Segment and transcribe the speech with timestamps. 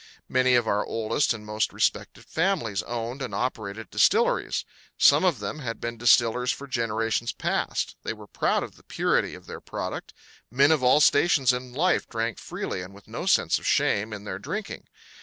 [0.27, 4.65] Many of our oldest and most respected families owned and operated distilleries.
[4.97, 9.35] Some of them had been distillers for generations past; they were proud of the purity
[9.35, 10.15] of their product.
[10.49, 14.23] Men of all stations in life drank freely and with no sense of shame in
[14.23, 14.87] their drinking.